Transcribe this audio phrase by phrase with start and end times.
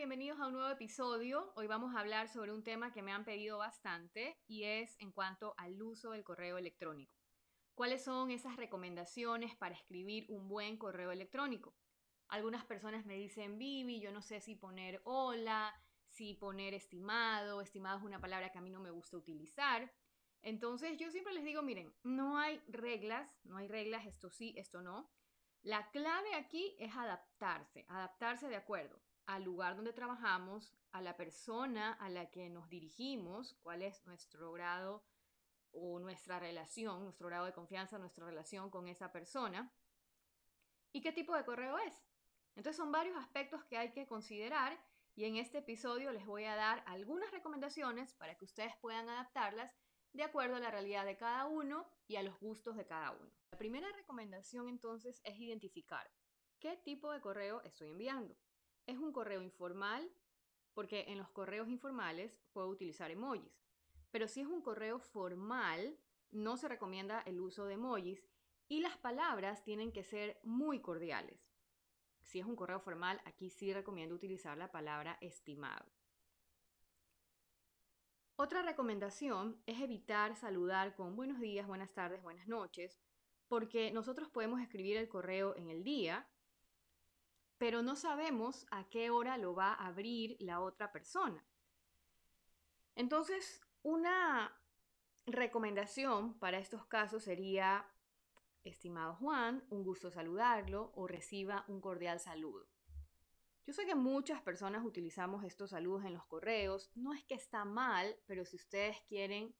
[0.00, 1.52] Bienvenidos a un nuevo episodio.
[1.56, 5.12] Hoy vamos a hablar sobre un tema que me han pedido bastante y es en
[5.12, 7.14] cuanto al uso del correo electrónico.
[7.74, 11.74] ¿Cuáles son esas recomendaciones para escribir un buen correo electrónico?
[12.28, 15.70] Algunas personas me dicen, Vivi, yo no sé si poner hola,
[16.08, 17.60] si poner estimado.
[17.60, 19.92] Estimado es una palabra que a mí no me gusta utilizar.
[20.40, 24.80] Entonces yo siempre les digo, miren, no hay reglas, no hay reglas, esto sí, esto
[24.80, 25.12] no.
[25.60, 28.98] La clave aquí es adaptarse, adaptarse de acuerdo
[29.30, 34.50] al lugar donde trabajamos, a la persona a la que nos dirigimos, cuál es nuestro
[34.50, 35.04] grado
[35.70, 39.72] o nuestra relación, nuestro grado de confianza, nuestra relación con esa persona
[40.92, 41.94] y qué tipo de correo es.
[42.56, 44.76] Entonces son varios aspectos que hay que considerar
[45.14, 49.72] y en este episodio les voy a dar algunas recomendaciones para que ustedes puedan adaptarlas
[50.12, 53.30] de acuerdo a la realidad de cada uno y a los gustos de cada uno.
[53.52, 56.10] La primera recomendación entonces es identificar
[56.58, 58.36] qué tipo de correo estoy enviando.
[58.90, 60.10] Es un correo informal
[60.74, 63.62] porque en los correos informales puedo utilizar emojis.
[64.10, 65.96] Pero si es un correo formal,
[66.32, 68.26] no se recomienda el uso de emojis
[68.66, 71.40] y las palabras tienen que ser muy cordiales.
[72.24, 75.86] Si es un correo formal, aquí sí recomiendo utilizar la palabra estimado.
[78.34, 83.00] Otra recomendación es evitar saludar con buenos días, buenas tardes, buenas noches,
[83.46, 86.28] porque nosotros podemos escribir el correo en el día
[87.60, 91.44] pero no sabemos a qué hora lo va a abrir la otra persona.
[92.94, 94.58] Entonces, una
[95.26, 97.86] recomendación para estos casos sería,
[98.64, 102.66] estimado Juan, un gusto saludarlo o reciba un cordial saludo.
[103.66, 106.90] Yo sé que muchas personas utilizamos estos saludos en los correos.
[106.94, 109.54] No es que está mal, pero si ustedes quieren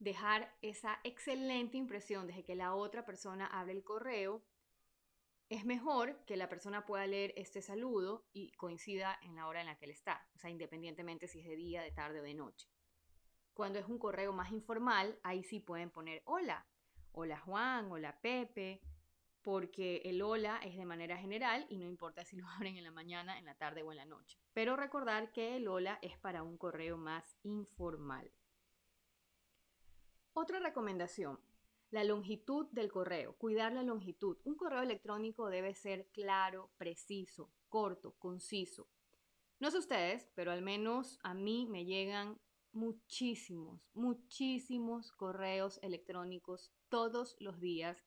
[0.00, 4.42] dejar esa excelente impresión de que la otra persona abre el correo,
[5.54, 9.66] es mejor que la persona pueda leer este saludo y coincida en la hora en
[9.66, 12.34] la que él está, o sea, independientemente si es de día, de tarde o de
[12.34, 12.68] noche.
[13.52, 16.66] Cuando es un correo más informal, ahí sí pueden poner hola,
[17.12, 18.82] hola Juan, hola Pepe,
[19.42, 22.90] porque el hola es de manera general y no importa si lo abren en la
[22.90, 24.40] mañana, en la tarde o en la noche.
[24.54, 28.28] Pero recordar que el hola es para un correo más informal.
[30.32, 31.38] Otra recomendación,
[31.90, 34.38] la longitud del correo, cuidar la longitud.
[34.44, 38.88] Un correo electrónico debe ser claro, preciso, corto, conciso.
[39.60, 42.40] No sé ustedes, pero al menos a mí me llegan
[42.72, 48.04] muchísimos, muchísimos correos electrónicos todos los días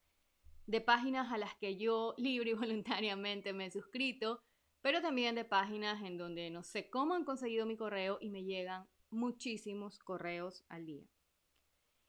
[0.66, 4.44] de páginas a las que yo libre y voluntariamente me he suscrito,
[4.82, 8.44] pero también de páginas en donde no sé cómo han conseguido mi correo y me
[8.44, 11.08] llegan muchísimos correos al día.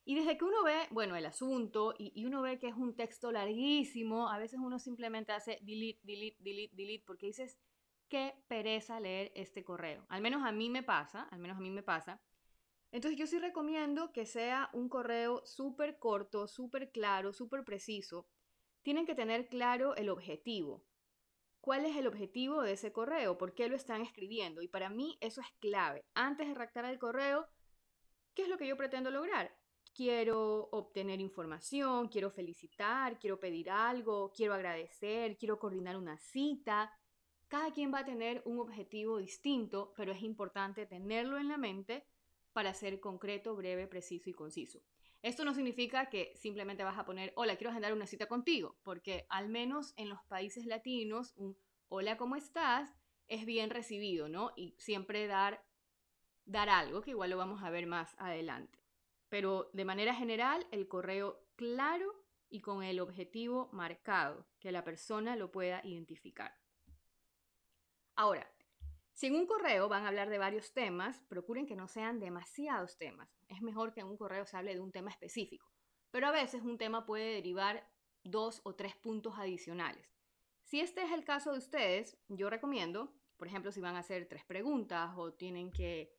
[0.08, 3.30] Y desde que uno ve, bueno, el asunto y, uno ve que es un texto
[3.30, 7.58] larguísimo, a veces uno simplemente hace delete, delete, delete, delete, porque dices,
[8.08, 10.06] qué pereza leer este correo.
[10.08, 12.22] Al menos a mí me pasa, al menos a mí me pasa.
[12.90, 18.26] Entonces yo sí recomiendo que sea un correo súper corto, súper claro, súper preciso.
[18.80, 20.86] Tienen que tener claro el objetivo.
[21.60, 23.36] ¿Cuál es el objetivo de ese correo?
[23.36, 24.62] ¿Por qué lo están escribiendo?
[24.62, 26.06] Y para mí eso es clave.
[26.14, 27.46] Antes de redactar el correo,
[28.32, 29.57] ¿qué es lo que yo pretendo lograr?
[29.98, 36.96] Quiero obtener información, quiero felicitar, quiero pedir algo, quiero agradecer, quiero coordinar una cita.
[37.48, 42.06] Cada quien va a tener un objetivo distinto, pero es importante tenerlo en la mente
[42.52, 44.78] para ser concreto, breve, preciso y conciso.
[45.20, 49.26] Esto no significa que simplemente vas a poner, hola, quiero agendar una cita contigo, porque
[49.30, 51.56] al menos en los países latinos, un
[51.88, 52.94] hola, ¿cómo estás?
[53.26, 54.52] es bien recibido, ¿no?
[54.56, 55.62] Y siempre dar,
[56.44, 58.87] dar algo, que igual lo vamos a ver más adelante
[59.28, 65.36] pero de manera general el correo claro y con el objetivo marcado, que la persona
[65.36, 66.54] lo pueda identificar.
[68.16, 68.50] Ahora,
[69.12, 72.96] si en un correo van a hablar de varios temas, procuren que no sean demasiados
[72.98, 73.28] temas.
[73.48, 75.70] Es mejor que en un correo se hable de un tema específico,
[76.10, 77.88] pero a veces un tema puede derivar
[78.22, 80.08] dos o tres puntos adicionales.
[80.62, 84.28] Si este es el caso de ustedes, yo recomiendo, por ejemplo, si van a hacer
[84.28, 86.17] tres preguntas o tienen que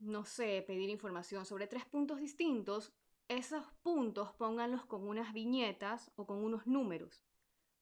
[0.00, 2.92] no sé, pedir información sobre tres puntos distintos,
[3.28, 7.22] esos puntos pónganlos con unas viñetas o con unos números.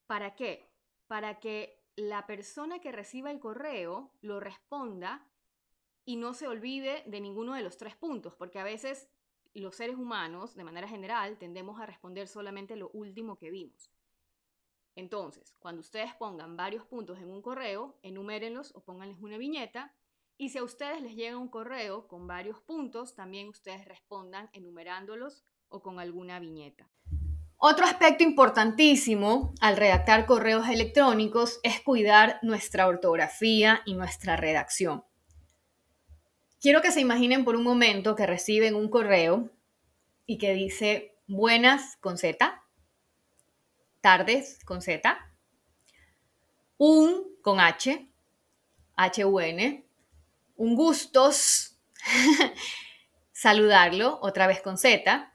[0.07, 0.71] ¿Para qué?
[1.07, 5.27] Para que la persona que reciba el correo lo responda
[6.05, 9.09] y no se olvide de ninguno de los tres puntos, porque a veces
[9.55, 13.91] los seres humanos, de manera general, tendemos a responder solamente lo último que vimos.
[14.95, 19.95] Entonces, cuando ustedes pongan varios puntos en un correo, enumérenlos o pónganles una viñeta.
[20.41, 25.45] Y si a ustedes les llega un correo con varios puntos, también ustedes respondan enumerándolos
[25.69, 26.89] o con alguna viñeta.
[27.57, 35.03] Otro aspecto importantísimo al redactar correos electrónicos es cuidar nuestra ortografía y nuestra redacción.
[36.61, 39.51] Quiero que se imaginen por un momento que reciben un correo
[40.25, 42.63] y que dice buenas con Z,
[44.01, 45.19] tardes con Z,
[46.77, 48.09] un con H,
[48.95, 49.88] H-U-N,
[50.59, 51.79] un gustos,
[53.33, 55.33] saludarlo otra vez con Z,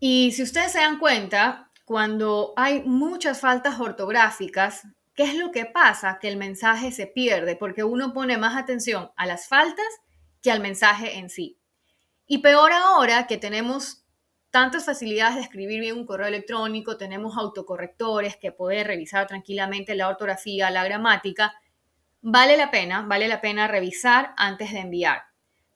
[0.00, 5.66] y si ustedes se dan cuenta, cuando hay muchas faltas ortográficas, ¿qué es lo que
[5.66, 6.18] pasa?
[6.20, 9.86] Que el mensaje se pierde porque uno pone más atención a las faltas
[10.40, 11.58] que al mensaje en sí.
[12.26, 14.04] Y peor ahora que tenemos
[14.50, 20.08] tantas facilidades de escribir bien un correo electrónico, tenemos autocorrectores que poder revisar tranquilamente la
[20.08, 21.54] ortografía, la gramática,
[22.20, 25.22] vale la pena, vale la pena revisar antes de enviar.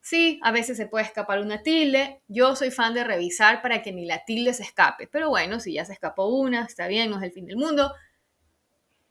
[0.00, 2.22] Sí, a veces se puede escapar una tilde.
[2.26, 5.06] Yo soy fan de revisar para que ni la tilde se escape.
[5.06, 7.92] Pero bueno, si ya se escapó una, está bien, no es el fin del mundo.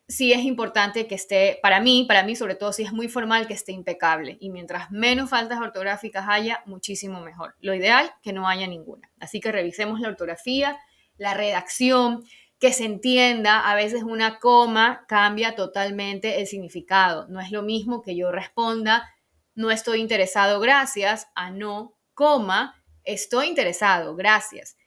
[0.09, 3.47] Sí es importante que esté, para mí, para mí sobre todo si es muy formal,
[3.47, 4.37] que esté impecable.
[4.41, 7.55] Y mientras menos faltas ortográficas haya, muchísimo mejor.
[7.61, 9.09] Lo ideal, que no haya ninguna.
[9.21, 10.77] Así que revisemos la ortografía,
[11.15, 12.25] la redacción,
[12.61, 13.69] que se entienda.
[13.69, 17.27] A veces una coma cambia totalmente el significado.
[17.27, 19.09] No es lo mismo que yo responda
[19.55, 24.77] no estoy interesado, gracias, a no, coma, estoy interesado, gracias.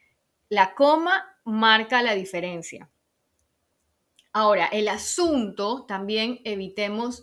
[0.48, 2.90] La coma marca la diferencia.
[4.32, 7.22] Ahora, el asunto, también evitemos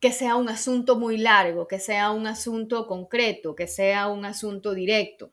[0.00, 4.74] que sea un asunto muy largo, que sea un asunto concreto, que sea un asunto
[4.74, 5.32] directo.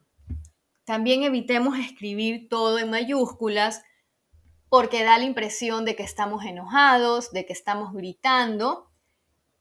[0.84, 3.84] También evitemos escribir todo en mayúsculas
[4.76, 8.90] porque da la impresión de que estamos enojados, de que estamos gritando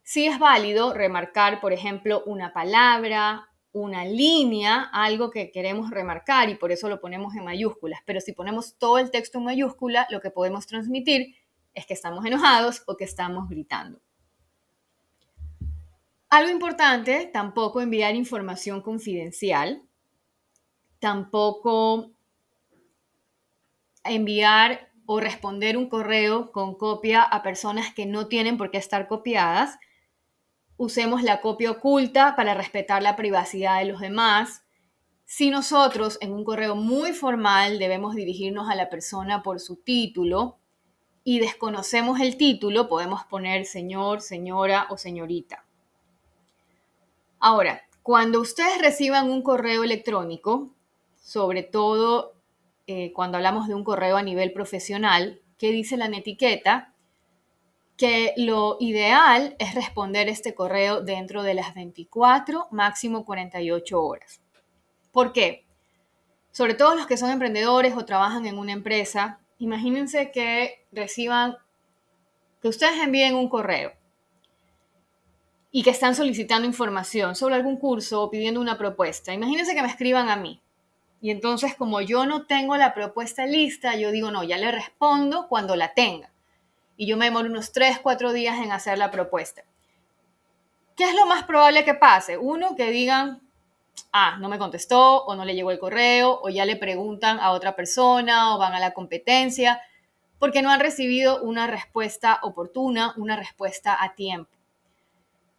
[0.03, 6.55] Sí es válido remarcar, por ejemplo, una palabra, una línea, algo que queremos remarcar y
[6.55, 8.01] por eso lo ponemos en mayúsculas.
[8.05, 11.35] Pero si ponemos todo el texto en mayúscula, lo que podemos transmitir
[11.73, 14.01] es que estamos enojados o que estamos gritando.
[16.29, 19.81] Algo importante, tampoco enviar información confidencial,
[20.99, 22.11] tampoco
[24.03, 29.07] enviar o responder un correo con copia a personas que no tienen por qué estar
[29.07, 29.77] copiadas
[30.77, 34.63] usemos la copia oculta para respetar la privacidad de los demás.
[35.25, 40.57] Si nosotros en un correo muy formal debemos dirigirnos a la persona por su título
[41.23, 45.65] y desconocemos el título, podemos poner señor, señora o señorita.
[47.39, 50.69] Ahora, cuando ustedes reciban un correo electrónico,
[51.15, 52.34] sobre todo
[52.87, 56.95] eh, cuando hablamos de un correo a nivel profesional, ¿qué dice la etiqueta?
[57.97, 64.41] que lo ideal es responder este correo dentro de las 24, máximo 48 horas.
[65.11, 65.65] ¿Por qué?
[66.51, 71.57] Sobre todo los que son emprendedores o trabajan en una empresa, imagínense que reciban,
[72.61, 73.93] que ustedes envíen un correo
[75.71, 79.33] y que están solicitando información sobre algún curso o pidiendo una propuesta.
[79.33, 80.61] Imagínense que me escriban a mí.
[81.25, 85.47] Y entonces, como yo no tengo la propuesta lista, yo digo, no, ya le respondo
[85.47, 86.29] cuando la tenga
[86.97, 89.63] y yo me demoro unos 3, 4 días en hacer la propuesta.
[90.95, 92.37] ¿Qué es lo más probable que pase?
[92.37, 93.41] Uno, que digan,
[94.13, 97.53] ah, no me contestó o no le llegó el correo o ya le preguntan a
[97.53, 99.81] otra persona o van a la competencia
[100.37, 104.54] porque no han recibido una respuesta oportuna, una respuesta a tiempo.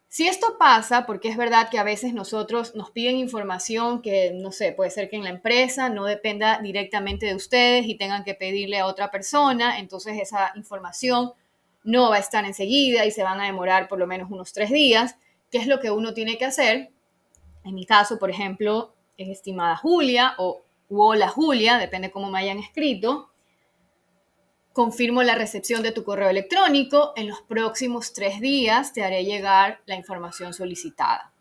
[0.09, 4.53] Si esto pasa, porque es verdad que a veces nosotros nos piden información que, no
[4.53, 8.35] sé, puede ser que en la empresa no dependa directamente de ustedes y tengan que
[8.35, 11.33] pedirle a otra persona, entonces esa información
[11.83, 14.71] no va a estar enseguida y se van a demorar por lo menos unos tres
[14.71, 15.17] días.
[15.51, 16.91] ¿Qué es lo que uno tiene que hacer?
[17.65, 22.59] En mi caso, por ejemplo, es estimada Julia o hola Julia, depende cómo me hayan
[22.59, 23.31] escrito
[24.77, 27.15] confirmo la recepción de tu correo electrónico.
[27.17, 31.33] En los próximos tres días te haré llegar la información solicitada.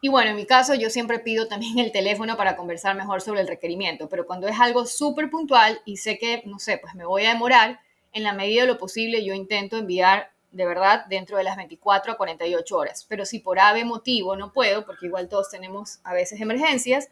[0.00, 3.42] Y bueno, en mi caso yo siempre pido también el teléfono para conversar mejor sobre
[3.42, 7.06] el requerimiento, pero cuando es algo súper puntual y sé que, no sé, pues me
[7.06, 7.78] voy a demorar,
[8.12, 12.14] en la medida de lo posible yo intento enviar de verdad dentro de las 24
[12.14, 13.06] a 48 horas.
[13.08, 17.10] Pero si por ave motivo no puedo, porque igual todos tenemos a veces emergencias,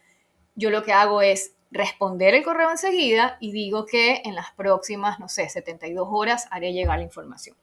[0.56, 5.18] yo lo que hago es responder el correo enseguida y digo que en las próximas,
[5.18, 7.56] no sé, 72 horas haré llegar la información.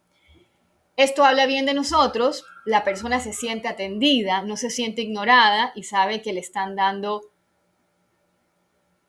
[0.97, 5.83] Esto habla bien de nosotros, la persona se siente atendida, no se siente ignorada y
[5.83, 7.21] sabe que le están dando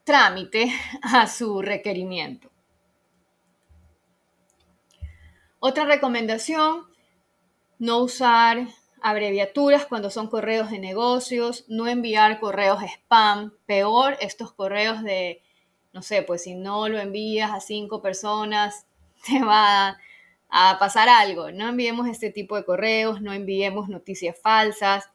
[0.03, 2.49] trámite a su requerimiento.
[5.59, 6.87] Otra recomendación,
[7.77, 8.67] no usar
[9.01, 15.41] abreviaturas cuando son correos de negocios, no enviar correos spam, peor estos correos de,
[15.91, 18.85] no sé, pues si no lo envías a cinco personas,
[19.25, 19.97] te va
[20.49, 21.51] a pasar algo.
[21.51, 25.09] No enviemos este tipo de correos, no enviemos noticias falsas.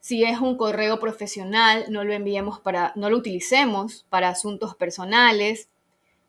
[0.00, 5.70] Si es un correo profesional, no lo enviemos para, no lo utilicemos para asuntos personales.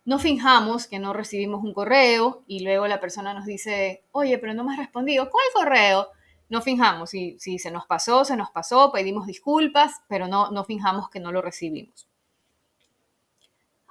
[0.06, 4.54] No finjamos que no recibimos un correo y luego la persona nos dice, oye, pero
[4.54, 5.30] no me has respondido.
[5.30, 6.10] ¿Cuál correo?
[6.50, 7.12] No finjamos.
[7.12, 11.20] Si, si se nos pasó, se nos pasó, pedimos disculpas, pero no, no finjamos que
[11.20, 12.08] no lo recibimos.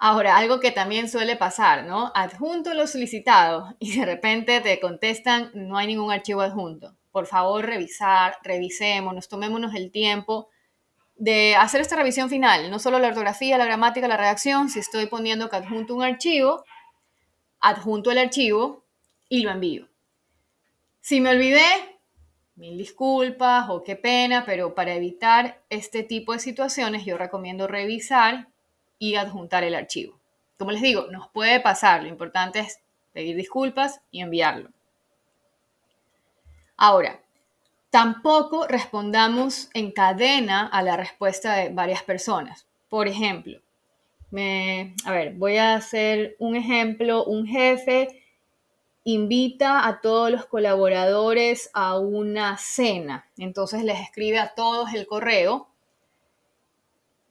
[0.01, 2.13] Ahora, algo que también suele pasar, ¿no?
[2.15, 6.95] Adjunto lo solicitado y de repente te contestan, no hay ningún archivo adjunto.
[7.11, 10.51] Por favor, revisar, revisemos, nos tomémonos el tiempo
[11.17, 15.07] de hacer esta revisión final, no solo la ortografía, la gramática, la redacción, si estoy
[15.07, 16.65] poniendo que adjunto un archivo,
[17.59, 18.85] adjunto el archivo
[19.29, 19.89] y lo envío.
[21.01, 21.98] Si me olvidé,
[22.59, 28.49] mil disculpas o qué pena, pero para evitar este tipo de situaciones yo recomiendo revisar
[28.99, 30.19] y adjuntar el archivo.
[30.59, 32.81] Como les digo, nos puede pasar, lo importante es
[33.13, 34.71] pedir disculpas y enviarlo.
[36.77, 37.21] Ahora,
[37.91, 42.67] tampoco respondamos en cadena a la respuesta de varias personas.
[42.89, 43.61] Por ejemplo,
[44.31, 48.18] me, a ver, voy a hacer un ejemplo, un jefe
[49.05, 53.31] invita a todos los colaboradores a una cena.
[53.39, 55.69] Entonces les escribe a todos el correo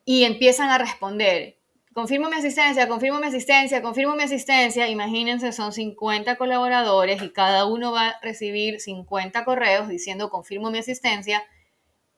[0.05, 1.57] y empiezan a responder
[1.97, 4.87] confirmo mi asistencia, confirmo mi asistencia, confirmo mi asistencia.
[4.87, 10.77] Imagínense, son 50 colaboradores y cada uno va a recibir 50 correos diciendo confirmo mi
[10.77, 11.43] asistencia.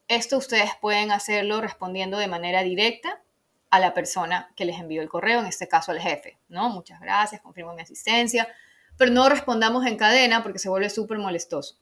[0.06, 3.22] Esto ustedes pueden hacerlo respondiendo de manera directa
[3.70, 6.68] a la persona que les envió el correo, en este caso al jefe, ¿no?
[6.68, 8.46] Muchas gracias, confirmo mi asistencia,
[9.00, 11.78] pero no respondamos en cadena porque se vuelve súper molestoso.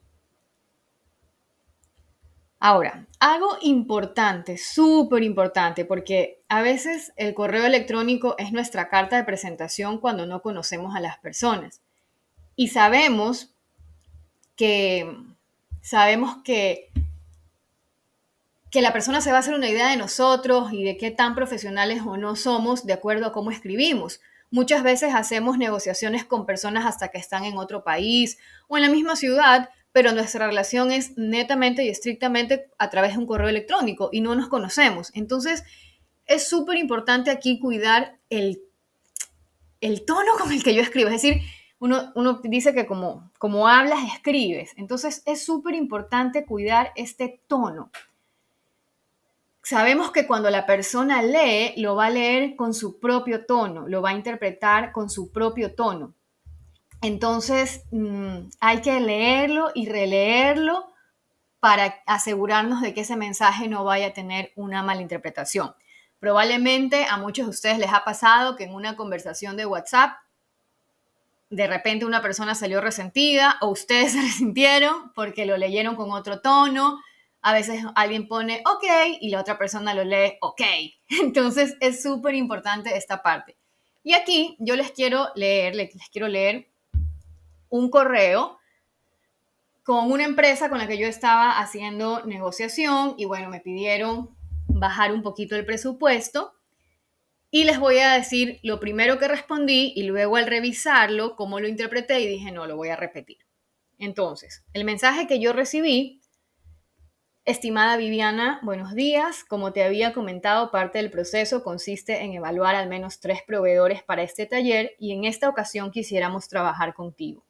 [2.60, 9.24] Ahora, algo importante, súper importante, porque a veces el correo electrónico es nuestra carta de
[9.24, 11.80] presentación cuando no conocemos a las personas.
[12.54, 13.52] Y sabemos
[14.54, 15.12] que,
[15.82, 16.92] sabemos que,
[18.70, 21.34] que la persona se va a hacer una idea de nosotros y de qué tan
[21.34, 24.20] profesionales o no somos de acuerdo a cómo escribimos.
[24.50, 28.90] Muchas veces hacemos negociaciones con personas hasta que están en otro país o en la
[28.90, 34.10] misma ciudad pero nuestra relación es netamente y estrictamente a través de un correo electrónico
[34.12, 35.10] y no nos conocemos.
[35.14, 35.64] Entonces,
[36.26, 38.62] es súper importante aquí cuidar el,
[39.80, 41.08] el tono con el que yo escribo.
[41.08, 41.42] Es decir,
[41.80, 44.72] uno, uno dice que como, como hablas, escribes.
[44.76, 47.90] Entonces, es súper importante cuidar este tono.
[49.68, 54.00] Sabemos que cuando la persona lee, lo va a leer con su propio tono, lo
[54.00, 56.14] va a interpretar con su propio tono.
[57.02, 60.86] Entonces, mm, hay que leerlo y releerlo
[61.60, 65.74] para asegurarnos de que ese mensaje no vaya a tener una mala interpretación.
[66.18, 70.16] Probablemente a muchos de ustedes les ha pasado que en una conversación de WhatsApp,
[71.50, 76.40] de repente una persona salió resentida o ustedes se resintieron porque lo leyeron con otro
[76.40, 77.00] tono.
[77.40, 80.62] A veces alguien pone ok y la otra persona lo lee ok.
[81.22, 83.56] Entonces es súper importante esta parte.
[84.02, 86.68] Y aquí yo les quiero leer, les quiero leer
[87.68, 88.58] un correo
[89.82, 95.12] con una empresa con la que yo estaba haciendo negociación y bueno, me pidieron bajar
[95.12, 96.52] un poquito el presupuesto
[97.50, 101.68] y les voy a decir lo primero que respondí y luego al revisarlo, cómo lo
[101.68, 103.38] interpreté y dije, no, lo voy a repetir.
[103.98, 106.17] Entonces, el mensaje que yo recibí,
[107.50, 109.42] estimada Viviana, buenos días.
[109.42, 114.22] Como te había comentado, parte del proceso consiste en evaluar al menos tres proveedores para
[114.22, 117.46] este taller y en esta ocasión quisiéramos trabajar contigo.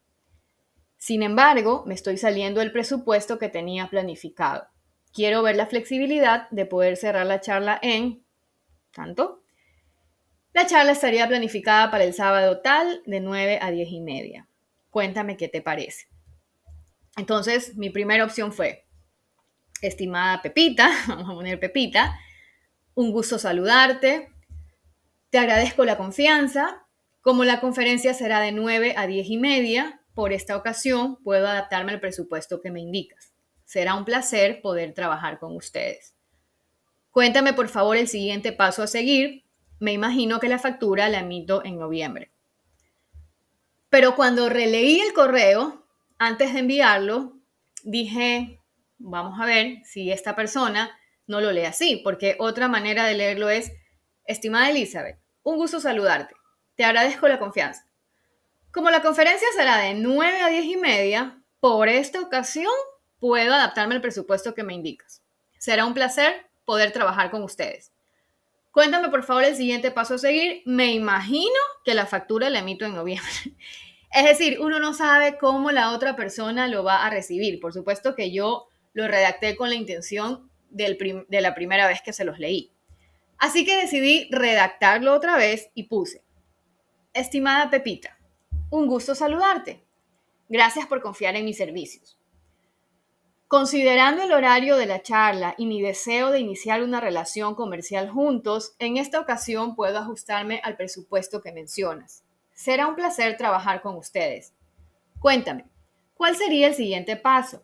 [0.99, 4.69] Sin embargo, me estoy saliendo del presupuesto que tenía planificado.
[5.13, 8.25] Quiero ver la flexibilidad de poder cerrar la charla en
[8.93, 9.43] tanto.
[10.53, 14.49] La charla estaría planificada para el sábado tal de 9 a 10 y media.
[14.91, 16.07] Cuéntame qué te parece.
[17.17, 18.88] Entonces, mi primera opción fue,
[19.83, 22.19] estimada Pepita, vamos a poner Pepita,
[22.95, 24.31] un gusto saludarte,
[25.31, 26.87] te agradezco la confianza,
[27.21, 31.93] como la conferencia será de 9 a 10 y media, por esta ocasión puedo adaptarme
[31.93, 33.33] al presupuesto que me indicas.
[33.65, 36.15] Será un placer poder trabajar con ustedes.
[37.11, 39.45] Cuéntame por favor el siguiente paso a seguir
[39.81, 42.31] me imagino que la factura la emito en noviembre.
[43.91, 45.85] Pero cuando releí el correo,
[46.19, 47.35] antes de enviarlo,
[47.85, 48.58] dije,
[48.99, 50.91] vamos a ver si esta persona
[51.27, 53.73] no lo lee así, porque otra manera de leerlo es,
[54.25, 56.35] estimada Elizabeth, un gusto saludarte,
[56.75, 57.87] te agradezco la confianza.
[58.71, 62.73] Como la conferencia será de 9 a 10 y media, por esta ocasión
[63.19, 65.23] puedo adaptarme al presupuesto que me indicas.
[65.59, 67.93] Será un placer poder trabajar con ustedes.
[68.71, 70.63] Cuéntame por favor el siguiente paso a seguir.
[70.67, 73.33] Me imagino que la factura la emito en noviembre.
[74.11, 77.61] Es decir, uno no sabe cómo la otra persona lo va a recibir.
[77.61, 82.25] Por supuesto que yo lo redacté con la intención de la primera vez que se
[82.25, 82.73] los leí.
[83.39, 86.25] Así que decidí redactarlo otra vez y puse,
[87.15, 88.19] estimada Pepita,
[88.71, 89.85] un gusto saludarte.
[90.49, 92.19] Gracias por confiar en mis servicios.
[93.47, 98.75] Considerando el horario de la charla y mi deseo de iniciar una relación comercial juntos,
[98.79, 102.25] en esta ocasión puedo ajustarme al presupuesto que mencionas.
[102.53, 104.53] Será un placer trabajar con ustedes.
[105.21, 105.65] Cuéntame,
[106.15, 107.63] ¿cuál sería el siguiente paso?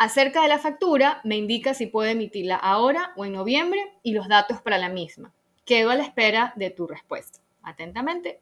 [0.00, 4.28] Acerca de la factura, me indica si puedo emitirla ahora o en noviembre y los
[4.28, 5.30] datos para la misma.
[5.66, 7.40] Quedo a la espera de tu respuesta.
[7.62, 8.40] Atentamente.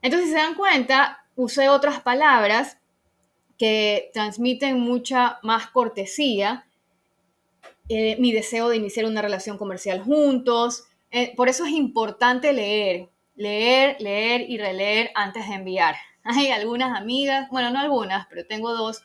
[0.00, 2.78] Entonces, si se dan cuenta, usé otras palabras
[3.58, 6.68] que transmiten mucha más cortesía,
[7.88, 10.84] eh, mi deseo de iniciar una relación comercial juntos.
[11.10, 15.96] Eh, por eso es importante leer, leer, leer y releer antes de enviar.
[16.22, 19.02] Hay algunas amigas, bueno, no algunas, pero tengo dos,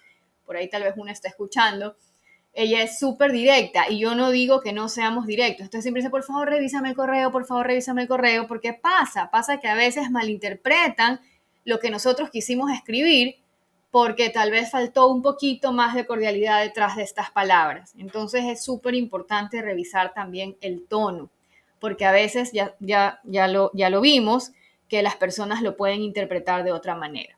[0.52, 1.96] por ahí tal vez una está escuchando.
[2.52, 5.62] Ella es súper directa y yo no digo que no seamos directos.
[5.62, 9.32] Entonces siempre dice, por favor, revísame el correo, por favor, revísame el correo, porque pasa,
[9.32, 11.22] pasa que a veces malinterpretan
[11.64, 13.38] lo que nosotros quisimos escribir
[13.92, 17.94] porque tal vez faltó un poquito más de cordialidad detrás de estas palabras.
[17.98, 21.30] Entonces es súper importante revisar también el tono,
[21.80, 24.52] porque a veces ya, ya, ya, lo, ya lo vimos,
[24.90, 27.38] que las personas lo pueden interpretar de otra manera.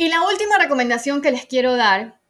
[0.00, 2.20] Y la última recomendación que les quiero dar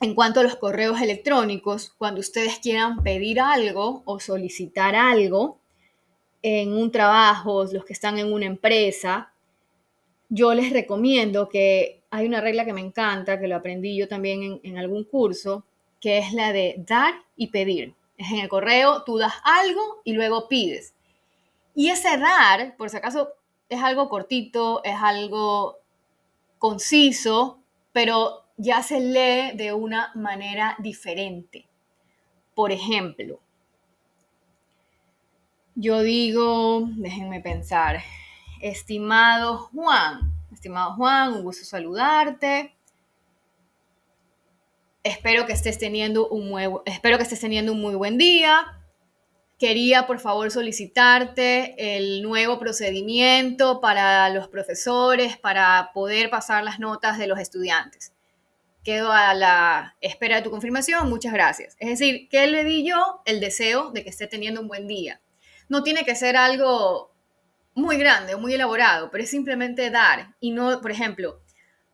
[0.00, 5.58] en cuanto a los correos electrónicos, cuando ustedes quieran pedir algo o solicitar algo
[6.40, 9.30] en un trabajo, los que están en una empresa,
[10.30, 14.58] yo les recomiendo que hay una regla que me encanta, que lo aprendí yo también
[14.62, 15.64] en, algún curso,
[16.00, 17.94] que es la de dar y pedir.
[18.16, 20.94] Es en el correo, tú das algo y luego pides.
[21.74, 23.34] Y ese dar, por si acaso,
[23.68, 25.76] es algo cortito, es algo
[26.58, 27.60] conciso,
[27.92, 31.66] pero ya se lee de una manera diferente.
[32.54, 33.40] Por ejemplo,
[35.74, 38.02] yo digo, déjenme pensar,
[38.60, 42.74] Estimado Juan, estimado Juan, un gusto saludarte.
[45.02, 48.80] Espero que estés teniendo un muy, espero que estés teniendo un muy buen día.
[49.58, 57.16] Quería, por favor, solicitarte el nuevo procedimiento para los profesores para poder pasar las notas
[57.16, 58.12] de los estudiantes.
[58.84, 61.08] Quedo a la espera de tu confirmación.
[61.08, 61.74] Muchas gracias.
[61.80, 63.22] Es decir, ¿qué le di yo?
[63.24, 65.20] El deseo de que esté teniendo un buen día.
[65.68, 67.10] No tiene que ser algo
[67.74, 71.40] muy grande o muy elaborado, pero es simplemente dar y no, por ejemplo,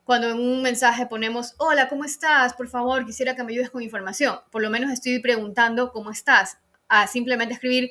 [0.05, 2.55] cuando en un mensaje ponemos, hola, ¿cómo estás?
[2.55, 4.40] Por favor, quisiera que me ayudes con información.
[4.51, 6.59] Por lo menos estoy preguntando cómo estás.
[7.11, 7.90] Simplemente escribir,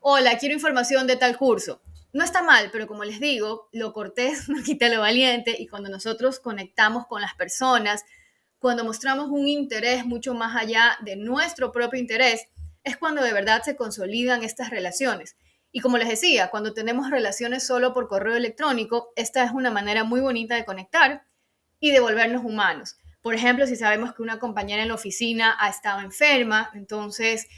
[0.00, 1.82] hola, quiero información de tal curso.
[2.12, 5.88] No está mal, pero como les digo, lo cortés no quita lo valiente y cuando
[5.90, 8.04] nosotros conectamos con las personas,
[8.58, 12.46] cuando mostramos un interés mucho más allá de nuestro propio interés,
[12.84, 15.36] es cuando de verdad se consolidan estas relaciones.
[15.72, 20.04] Y como les decía, cuando tenemos relaciones solo por correo electrónico, esta es una manera
[20.04, 21.24] muy bonita de conectar
[21.80, 22.96] y de volvernos humanos.
[23.20, 27.48] Por ejemplo, si sabemos que una compañera en la oficina ha estado enferma, entonces,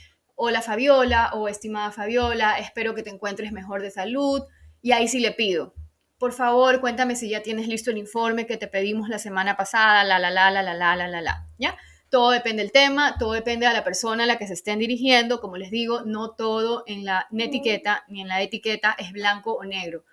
[0.41, 4.45] hola Fabiola o estimada Fabiola, espero que te encuentres mejor de salud.
[4.81, 5.75] Y ahí sí le pido,
[6.17, 10.05] por favor, cuéntame si ya tienes listo el informe que te pedimos la semana pasada,
[10.05, 11.77] la, la, la, la, la, la, la, la, la, ¿ya?
[12.09, 15.41] Todo depende del tema, todo depende de la persona a la que se estén dirigiendo.
[15.41, 19.65] Como les digo, no todo en la etiqueta ni en la etiqueta es blanco o
[19.65, 20.05] negro.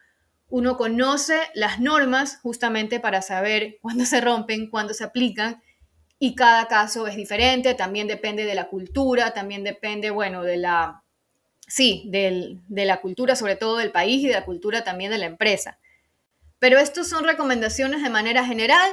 [0.50, 5.62] Uno conoce las normas justamente para saber cuándo se rompen, cuándo se aplican
[6.26, 7.76] y cada caso es diferente.
[7.76, 11.04] También depende de la cultura, también depende, bueno, de la,
[11.68, 15.28] sí, de la cultura, sobre todo del país y de la cultura también de la
[15.28, 15.78] empresa.
[16.58, 18.92] Pero estos son recomendaciones de manera general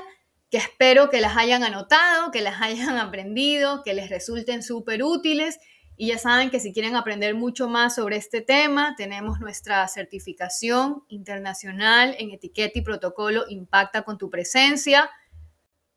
[0.50, 5.58] que espero que las hayan anotado, que las hayan aprendido, que les resulten súper útiles.
[5.96, 11.04] Y ya saben que si quieren aprender mucho más sobre este tema, tenemos nuestra certificación
[11.08, 15.08] internacional en etiqueta y protocolo Impacta con tu presencia.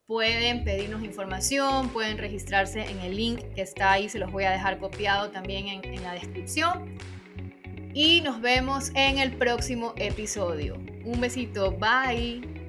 [0.07, 4.51] Pueden pedirnos información, pueden registrarse en el link que está ahí, se los voy a
[4.51, 6.95] dejar copiado también en, en la descripción.
[7.93, 10.75] y nos vemos en el próximo episodio.
[11.05, 12.64] Un besito, bye.